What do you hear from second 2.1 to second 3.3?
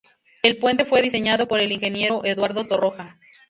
Eduardo Torroja.